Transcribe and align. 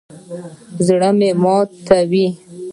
زړه 0.85 1.09
مه 1.19 1.29
ماتوئ 1.43 2.27